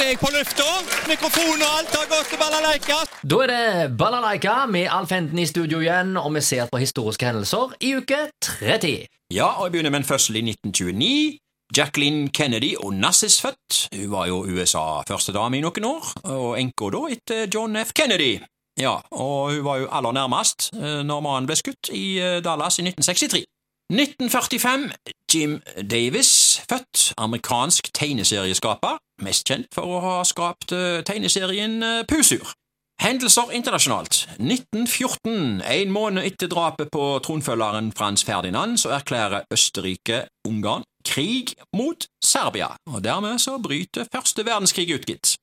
[0.00, 0.64] er jeg på lufta.
[1.08, 2.98] Mikrofon og alt har gått til balalaika.
[3.22, 7.26] Da er det Balalaika med Alf Henden i studio igjen, og vi ser på historiske
[7.26, 9.06] hendelser i uke 30.
[9.32, 11.38] Ja, og jeg begynner med en fødsel i 1929.
[11.76, 13.88] Jacqueline Kennedy og Nassis født.
[13.94, 17.94] Hun var jo USA førstedame i noen år, og enka da etter John F.
[17.96, 18.36] Kennedy.
[18.78, 22.78] Ja, og hun var jo aller nærmest eh, når mannen ble skutt i eh, Dallas
[22.78, 23.46] i 1963.
[23.90, 24.90] 1945.
[25.32, 25.60] Jim
[25.90, 26.30] Davis,
[26.70, 27.12] født.
[27.16, 28.98] Amerikansk tegneserieskaper.
[29.22, 32.54] Mest kjent for å ha skapt eh, tegneserien eh, Pusur.
[33.00, 34.22] Hendelser internasjonalt.
[34.40, 42.72] 1914, en måned etter drapet på tronfølgeren Frans Ferdinand, så erklærer Østerrike-Ungarn krig mot Serbia,
[42.90, 45.35] og dermed så bryter første verdenskrig ut, gitt.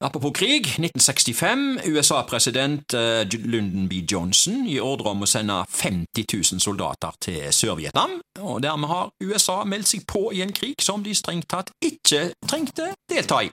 [0.00, 4.04] Apropos krig, 1965, USA-president eh, Lyndon B.
[4.12, 9.62] Johnson gir ordre om å sende 50 000 soldater til Sør-Vietnam, og dermed har USA
[9.64, 13.48] meldt seg på i en krig som de strengt tatt ikke trengte delta i.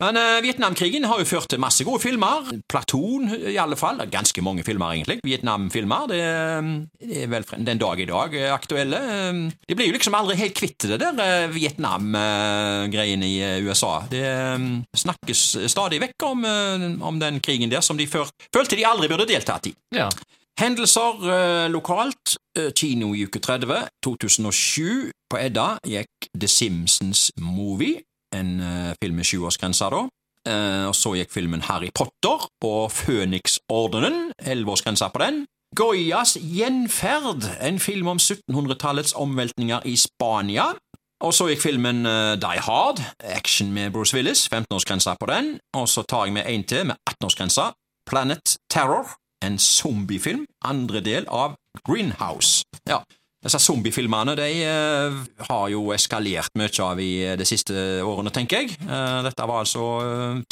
[0.00, 2.50] Men eh, Vietnamkrigen har jo ført til masse gode filmer.
[2.68, 4.02] Platon, i alle fall.
[4.12, 5.18] Ganske mange filmer, egentlig.
[5.24, 6.06] Vietnamfilmer.
[6.10, 9.00] Det, eh, det er vel den dag i dag eh, aktuelle.
[9.16, 13.94] Eh, De blir jo liksom aldri helt kvitt det der Vietnam-greiene i USA.
[14.10, 14.24] Det
[14.96, 16.44] snakkes stadig vekk om,
[17.02, 19.74] om den krigen der som de før, følte de aldri burde deltatt i.
[19.96, 20.10] Ja.
[20.60, 22.36] Hendelser eh, lokalt.
[22.72, 23.82] Kino i uke 30.
[24.04, 25.10] 2007.
[25.28, 27.98] På Edda gikk The Simpsons Movie,
[28.34, 30.06] en eh, film med sjuårsgrense, da.
[30.46, 35.44] Eh, og så gikk filmen Harry Potter og Føniksordenen, elleveårsgrensa på den.
[35.76, 40.70] Goyas gjenferd, en film om 1700-tallets omveltninger i Spania.
[41.24, 45.56] Og så gikk filmen eh, Die Hard, action med Bruce Willis, 15-årsgrensa på den.
[45.74, 47.72] Og så tar jeg med en til med 18-årsgrensa,
[48.06, 52.64] Planet Terror, en zombiefilm, andre del av Greenhouse.
[52.88, 53.02] Ja,
[53.46, 55.16] disse zombiefilmene de eh,
[55.48, 58.76] har jo eskalert mye av i de siste årene, tenker jeg.
[58.84, 59.86] Eh, dette var altså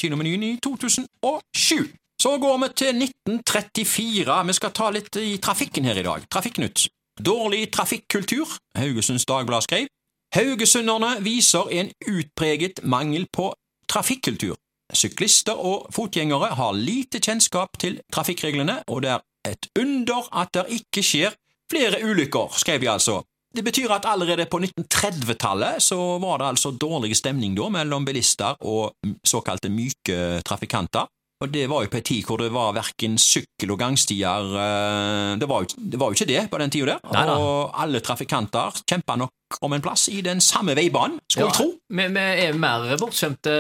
[0.01, 1.93] kinomenyen i 2007.
[2.25, 4.37] Så går vi til 1934.
[4.49, 6.25] Vi skal ta litt i trafikken her i dag.
[6.31, 6.87] Trafikknytt.
[7.21, 9.87] Dårlig trafikkultur, Haugesunds Dagblad skrev.
[10.35, 13.53] Haugesunderne viser en utpreget mangel på
[13.91, 14.57] trafikkultur.
[14.95, 20.65] Syklister og fotgjengere har lite kjennskap til trafikkreglene, og det er et under at det
[20.81, 21.37] ikke skjer
[21.71, 23.23] flere ulykker, skrev de altså.
[23.55, 28.59] Det betyr at allerede på 1930-tallet så var det altså dårlig stemning da mellom bilister
[28.67, 31.07] og såkalte myke trafikanter.
[31.45, 35.37] Og det var jo på en tid hvor det var verken sykkel- og gangstier eh,
[35.41, 37.15] det var, jo, det var jo ikke det på den tida der.
[37.15, 37.37] Neida.
[37.39, 39.31] Og alle trafikanter kjempa nok
[39.63, 41.67] om en plass i den samme veibanen, skulle jeg tro.
[41.95, 43.53] Vi, vi er mer bortskjemte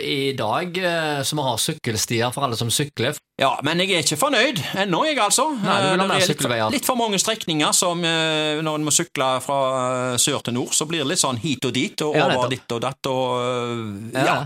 [0.00, 3.18] i dag, eh, som har sykkelstier for alle som sykler.
[3.42, 5.48] Ja, men jeg er ikke fornøyd ennå, jeg, altså.
[5.58, 6.70] Nei, du vil ha Eh, mer det er litt, sykkelveier.
[6.76, 9.58] litt for mange strekninger som eh, når en må sykle fra
[10.14, 12.34] eh, sør til nord, så blir det litt sånn hit og dit, og Ja, over
[12.38, 12.54] nettopp.
[12.56, 14.24] ditt og datt, og eh, Ja.
[14.24, 14.38] ja.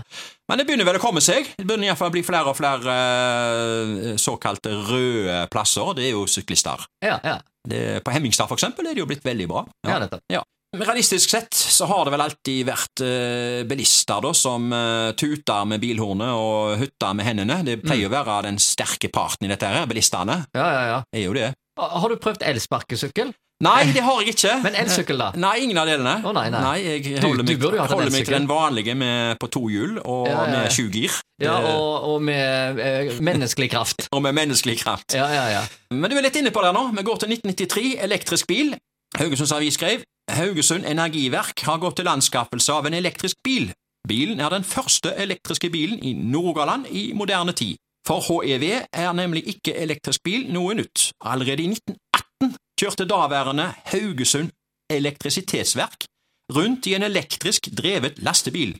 [0.49, 1.51] Men det begynner vel å komme seg.
[1.59, 2.93] Det begynner iallfall å bli flere og flere
[3.39, 5.91] eh, såkalte røde plasser.
[5.97, 6.85] Det er jo syklister.
[7.05, 7.35] Ja, ja.
[7.69, 9.65] Det, på Hemmingstad, for eksempel, er det jo blitt veldig bra.
[9.85, 10.23] Ja, nettopp.
[10.33, 10.41] Ja.
[10.77, 15.81] Realistisk sett så har det vel alltid vært uh, bilister da, som uh, tuter med
[15.81, 17.57] bilhornet og hutter med hendene.
[17.65, 18.11] Det pleier Mm.
[18.11, 20.43] å være den sterke parten i dette her, bilistene.
[20.53, 20.99] ja, ja, ja.
[21.13, 21.47] Er jo det.
[21.79, 23.31] Har du prøvd elsparkesykkel?
[23.59, 24.51] Nei, det har jeg ikke.
[24.63, 25.33] Men elsykkel, da?
[25.35, 26.13] Nei, ingen av delene.
[26.23, 26.59] Å, nei, nei.
[26.63, 29.65] nei, jeg holder, du meg, jo hatt holder meg til den vanlige med, på to
[29.67, 30.53] hjul og Ja, ja, ja.
[30.53, 31.17] med sju gir.
[31.43, 34.07] Ja, og, og med eh, menneskelig kraft.
[34.15, 35.11] og med menneskelig kraft.
[35.17, 35.65] Ja, ja, ja.
[35.91, 36.85] Men du er litt inne på det nå.
[36.95, 38.71] Vi går til 1993, elektrisk bil.
[39.19, 40.07] Haugesunds Avis skrev
[40.37, 43.73] Haugesund Energiverk har gått til anskaffelse av en elektrisk bil.
[44.07, 47.75] Bilen er den første elektriske bilen i Nord-Rogaland i moderne tid.
[48.09, 51.11] For HEV er nemlig ikke elektrisk bil noe nytt.
[51.29, 54.49] Allerede i 1918 kjørte daværende Haugesund
[54.89, 56.07] Elektrisitetsverk
[56.55, 58.73] rundt i en elektrisk drevet lastebil.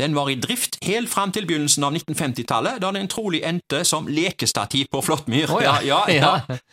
[0.00, 4.08] Den var i drift helt fram til begynnelsen av 1950-tallet, da den trolig endte som
[4.08, 5.52] lekestativ på Flåttmyr.
[5.52, 5.76] Oh, ja.
[5.84, 6.32] ja, ja,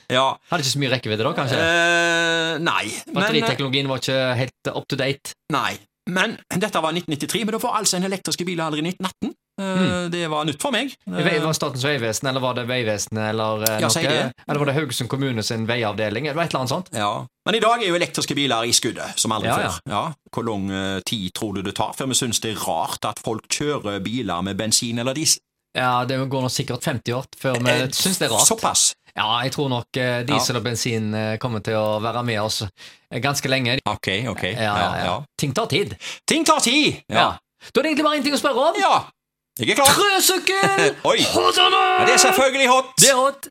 [0.09, 0.25] ja.
[0.50, 1.59] Hadde ikke så mye rekkevidde da, kanskje?
[1.59, 2.88] Eh, nei.
[3.12, 5.35] Men, Batteriteknologien var ikke helt up to date.
[5.53, 5.75] nei.
[6.09, 9.36] Men dette var 1993, men da var altså en elektriske bil aldri i 1918.
[9.59, 10.94] Eh, Det var nytt for meg.
[11.07, 14.03] Eh, Var det Statens vegvesen, eller var det Vegvesenet, eller eh, Ja, noe?
[14.03, 14.31] det.
[14.48, 16.24] Eller var det Haugesund kommune sin veiavdeling?
[16.30, 16.89] Det var et eller annet sånt?
[16.94, 17.25] ja.
[17.45, 19.69] Men i dag er jo elektriske biler i skuddet, som aldri Ja, ja.
[19.69, 19.80] før.
[19.89, 20.13] Ja.
[20.31, 20.68] Hvor lang
[21.03, 24.42] tid tror du det tar før vi syns det er rart at folk kjører biler
[24.45, 25.42] med bensin eller diesel?
[25.75, 28.45] Ja, det går nok sikkert 50 år før vi syns det er rart.
[28.45, 28.94] Såpass.
[29.18, 29.86] Ja, jeg tror nok
[30.27, 31.09] diesel og bensin
[31.42, 32.62] kommer til å være med oss
[33.12, 33.80] ganske lenge.
[33.89, 34.44] Ok, ok.
[34.53, 35.15] Ja, ja, ja.
[35.39, 35.98] Ting tar tid.
[36.27, 37.01] Ting tar tid!
[37.09, 37.38] Ja.
[37.74, 38.80] Da er det egentlig bare én ting å spørre om.
[38.80, 39.01] ja.
[39.62, 39.86] Jeg er klar.
[39.86, 40.96] Trøsykkel!
[41.12, 41.18] Oi.
[41.36, 42.00] Hot or not?
[42.00, 42.86] Ja, Det er selvfølgelig hot.
[43.02, 43.48] Det er hot.